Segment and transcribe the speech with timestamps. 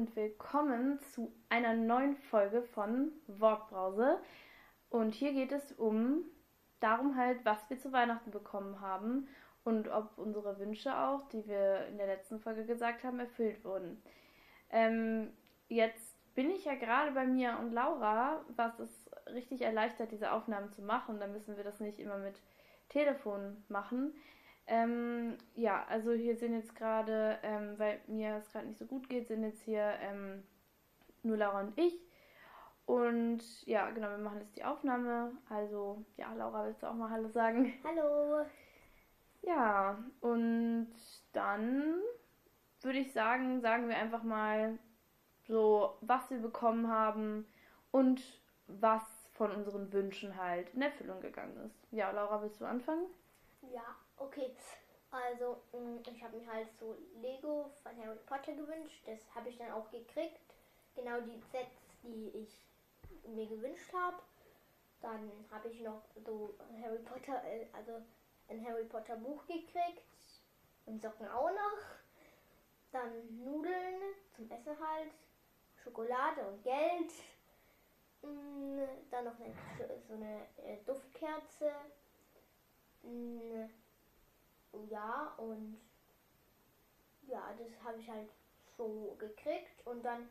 [0.00, 4.18] und willkommen zu einer neuen Folge von Wortbrause.
[4.88, 6.24] Und hier geht es um
[6.80, 9.28] darum halt, was wir zu Weihnachten bekommen haben
[9.62, 14.02] und ob unsere Wünsche auch, die wir in der letzten Folge gesagt haben, erfüllt wurden.
[14.70, 15.34] Ähm,
[15.68, 20.70] jetzt bin ich ja gerade bei mir und Laura, was es richtig erleichtert, diese Aufnahmen
[20.70, 21.20] zu machen.
[21.20, 22.40] Da müssen wir das nicht immer mit
[22.88, 24.14] Telefon machen.
[24.70, 29.08] Ähm, ja, also hier sind jetzt gerade, ähm, weil mir es gerade nicht so gut
[29.08, 30.44] geht, sind jetzt hier ähm,
[31.24, 32.00] nur Laura und ich.
[32.86, 35.32] Und ja, genau, wir machen jetzt die Aufnahme.
[35.48, 37.72] Also, ja, Laura, willst du auch mal Hallo sagen?
[37.84, 38.46] Hallo.
[39.42, 40.92] Ja, und
[41.32, 41.96] dann
[42.80, 44.78] würde ich sagen, sagen wir einfach mal
[45.48, 47.44] so, was wir bekommen haben
[47.90, 48.22] und
[48.68, 49.02] was
[49.32, 51.76] von unseren Wünschen halt in Erfüllung gegangen ist.
[51.90, 53.06] Ja, Laura, willst du anfangen?
[53.62, 54.54] Ja, okay.
[55.10, 59.02] Also, mm, ich habe mir halt so Lego von Harry Potter gewünscht.
[59.06, 60.40] Das habe ich dann auch gekriegt.
[60.94, 62.64] Genau die Sets, die ich
[63.26, 64.22] mir gewünscht habe.
[65.00, 68.00] Dann habe ich noch so Harry Potter, äh, also
[68.48, 70.02] ein Harry Potter Buch gekriegt.
[70.86, 71.78] Und Socken auch noch.
[72.92, 74.00] Dann Nudeln
[74.34, 75.12] zum Essen halt.
[75.82, 77.12] Schokolade und Geld.
[78.22, 79.54] Mm, dann noch eine,
[80.06, 81.72] so eine äh, Duftkerze.
[84.88, 85.80] Ja, und
[87.28, 88.28] ja, das habe ich halt
[88.76, 89.86] so gekriegt.
[89.86, 90.28] Und dann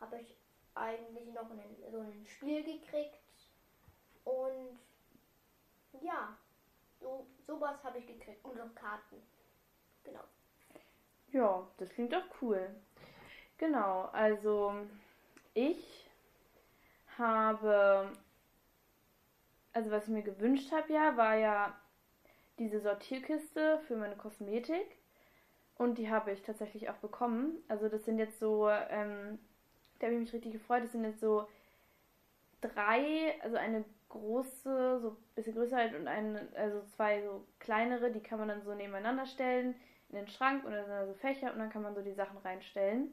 [0.00, 0.36] habe ich
[0.74, 3.18] eigentlich noch einen, so ein Spiel gekriegt.
[4.24, 4.78] Und
[6.00, 6.36] ja,
[7.00, 8.44] so, sowas habe ich gekriegt.
[8.44, 9.22] Und noch Karten.
[10.04, 10.24] Genau.
[11.32, 12.74] Ja, das klingt doch cool.
[13.58, 14.74] Genau, also
[15.54, 16.10] ich
[17.16, 18.12] habe,
[19.72, 21.72] also was ich mir gewünscht habe ja, war ja
[22.62, 24.96] diese Sortierkiste für meine Kosmetik.
[25.76, 27.56] Und die habe ich tatsächlich auch bekommen.
[27.68, 29.38] Also das sind jetzt so, ähm,
[29.98, 30.84] da habe ich mich richtig gefreut.
[30.84, 31.48] Das sind jetzt so
[32.60, 38.10] drei, also eine große, so ein bisschen größer halt und eine, also zwei so kleinere,
[38.10, 39.74] die kann man dann so nebeneinander stellen
[40.10, 42.38] in den Schrank und dann sind so Fächer und dann kann man so die Sachen
[42.38, 43.10] reinstellen.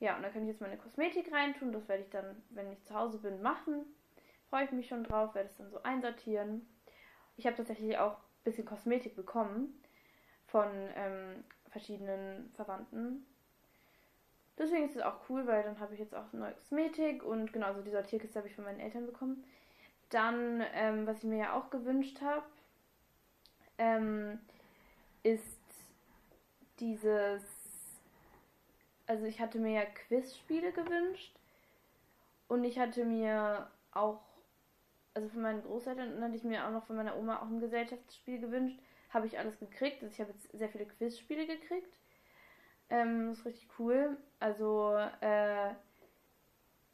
[0.00, 1.72] Ja, und da kann ich jetzt meine Kosmetik reintun.
[1.72, 3.84] Das werde ich dann, wenn ich zu Hause bin, machen.
[4.48, 6.68] Freue ich mich schon drauf, werde es dann so einsortieren.
[7.36, 8.16] Ich habe tatsächlich auch
[8.48, 9.80] bisschen Kosmetik bekommen
[10.46, 13.26] von ähm, verschiedenen Verwandten.
[14.56, 17.74] Deswegen ist es auch cool, weil dann habe ich jetzt auch neue Kosmetik und genau,
[17.74, 19.44] so die Sortierkiste habe ich von meinen Eltern bekommen.
[20.10, 22.46] Dann, ähm, was ich mir ja auch gewünscht habe,
[23.78, 24.40] ähm,
[25.22, 25.44] ist
[26.80, 27.58] dieses
[29.08, 31.34] also ich hatte mir ja Quizspiele gewünscht
[32.46, 34.20] und ich hatte mir auch,
[35.18, 38.38] also von meinen Großeltern hatte ich mir auch noch von meiner Oma auch ein Gesellschaftsspiel
[38.38, 38.78] gewünscht.
[39.10, 40.00] Habe ich alles gekriegt.
[40.02, 41.92] Also ich habe jetzt sehr viele Quizspiele gekriegt.
[42.88, 44.16] Ähm, das ist richtig cool.
[44.38, 45.74] Also, äh,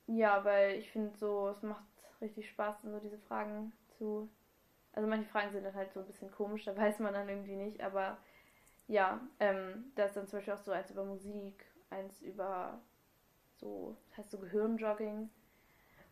[0.07, 1.85] ja, weil ich finde so, es macht
[2.23, 4.31] richtig Spaß, so diese Fragen zu.
[4.95, 7.57] Also manche Fragen sind dann halt so ein bisschen komisch, da weiß man dann irgendwie
[7.57, 8.17] nicht, aber
[8.87, 12.81] ja, ähm, da ist dann zum Beispiel auch so eins über Musik eins über
[13.57, 15.29] so, das heißt so Gehirnjogging.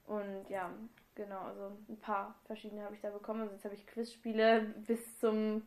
[0.06, 0.70] Und ja,
[1.14, 3.42] genau, also ein paar verschiedene habe ich da bekommen.
[3.42, 5.66] Also jetzt habe ich Quizspiele bis zum,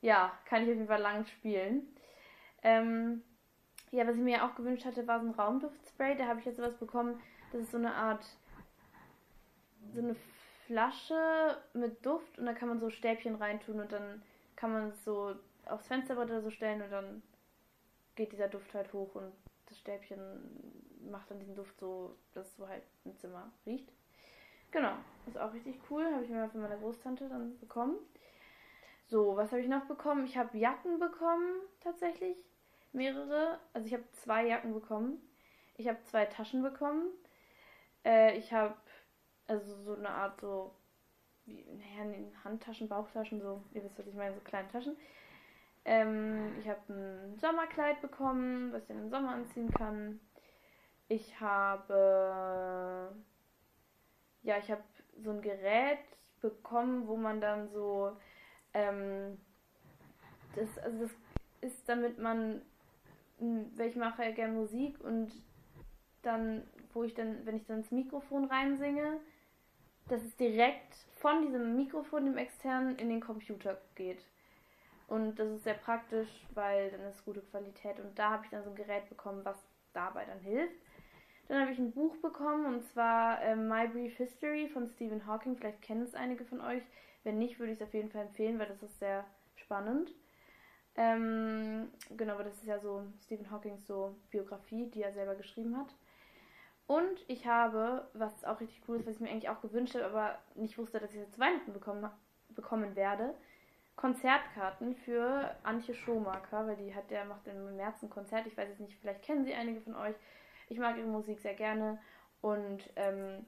[0.00, 1.94] ja, kann ich auf jeden Fall lang spielen.
[2.62, 3.22] Ähm,
[3.90, 6.16] ja, was ich mir auch gewünscht hatte, war so ein Raumduftspray.
[6.16, 7.20] Da habe ich jetzt sowas bekommen.
[7.52, 8.24] Das ist so eine Art,
[9.92, 10.16] so eine
[10.66, 14.22] Flasche mit Duft und da kann man so Stäbchen reintun und dann
[14.56, 15.34] kann man es so
[15.66, 17.22] aufs Fensterbrett oder so stellen und dann
[18.14, 19.32] geht dieser Duft halt hoch und
[19.66, 23.92] das Stäbchen macht dann diesen Duft so, dass so halt im Zimmer riecht.
[24.72, 24.94] Genau,
[25.26, 26.04] ist auch richtig cool.
[26.12, 27.96] Habe ich mir von meiner Großtante dann bekommen.
[29.06, 30.24] So, was habe ich noch bekommen?
[30.24, 32.36] Ich habe Jacken bekommen, tatsächlich.
[32.92, 33.58] Mehrere.
[33.74, 35.20] Also ich habe zwei Jacken bekommen.
[35.76, 37.10] Ich habe zwei Taschen bekommen.
[38.04, 38.74] Äh, ich habe
[39.46, 40.74] also so eine Art so,
[41.44, 42.10] wie, naja,
[42.42, 44.96] Handtaschen, Bauchtaschen, so, ihr wisst, was ich meine, so kleine Taschen.
[45.84, 50.20] Ähm, ich habe ein Sommerkleid bekommen, was ich im Sommer anziehen kann.
[51.08, 53.12] Ich habe
[54.42, 54.82] ja, ich habe
[55.22, 55.98] so ein Gerät
[56.40, 58.16] bekommen, wo man dann so
[58.74, 59.38] ähm,
[60.54, 61.10] das, also das
[61.60, 62.62] ist, damit man,
[63.38, 65.32] weil ich mache ja gerne Musik und
[66.22, 66.62] dann,
[66.92, 69.20] wo ich dann, wenn ich dann ins Mikrofon reinsinge,
[70.08, 74.24] dass es direkt von diesem Mikrofon, dem externen, in den Computer geht.
[75.06, 78.00] Und das ist sehr praktisch, weil dann ist gute Qualität.
[78.00, 79.56] Und da habe ich dann so ein Gerät bekommen, was
[79.92, 80.74] dabei dann hilft.
[81.48, 85.56] Dann habe ich ein Buch bekommen und zwar äh, My Brief History von Stephen Hawking.
[85.56, 86.82] Vielleicht kennen es einige von euch.
[87.24, 89.24] Wenn nicht, würde ich es auf jeden Fall empfehlen, weil das ist sehr
[89.56, 90.12] spannend.
[90.94, 95.76] Ähm, genau, aber das ist ja so Stephen Hawkings so Biografie, die er selber geschrieben
[95.76, 95.94] hat.
[96.86, 100.04] Und ich habe, was auch richtig cool ist, was ich mir eigentlich auch gewünscht habe,
[100.04, 102.10] aber nicht wusste, dass ich jetzt Weihnachten bekommen,
[102.50, 103.34] bekommen werde,
[103.96, 108.46] Konzertkarten für Antje Schomaker, weil die hat, der macht im März ein Konzert.
[108.46, 110.16] Ich weiß jetzt nicht, vielleicht kennen sie einige von euch.
[110.72, 111.98] Ich mag ihre Musik sehr gerne
[112.40, 113.44] und ähm,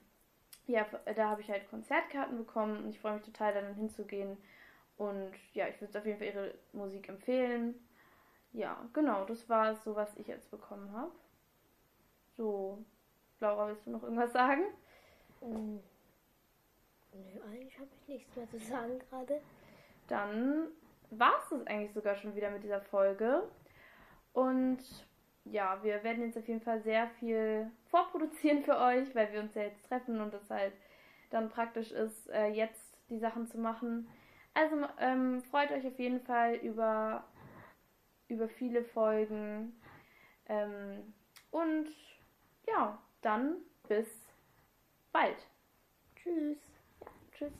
[0.66, 0.86] ja,
[1.16, 4.36] da habe ich halt Konzertkarten bekommen und ich freue mich total, dann hinzugehen.
[4.98, 7.74] Und ja, ich würde auf jeden Fall ihre Musik empfehlen.
[8.52, 11.12] Ja, genau, das war so, was ich jetzt bekommen habe.
[12.36, 12.84] So,
[13.40, 14.64] Laura, willst du noch irgendwas sagen?
[15.40, 15.78] Mm.
[17.14, 19.40] Nö, eigentlich habe ich nichts mehr zu sagen gerade.
[20.08, 20.68] Dann
[21.08, 23.48] war es das eigentlich sogar schon wieder mit dieser Folge.
[24.34, 24.84] Und
[25.44, 29.54] ja, wir werden jetzt auf jeden Fall sehr viel vorproduzieren für euch, weil wir uns
[29.54, 30.72] ja jetzt treffen und es halt
[31.30, 34.08] dann praktisch ist, äh, jetzt die Sachen zu machen.
[34.54, 37.24] Also ähm, freut euch auf jeden Fall über,
[38.28, 39.78] über viele Folgen.
[40.48, 41.12] Ähm,
[41.50, 41.88] und
[42.66, 43.56] ja, dann
[43.88, 44.06] bis
[45.12, 45.36] bald.
[46.16, 46.58] Tschüss.
[47.00, 47.52] Ja, tschüss.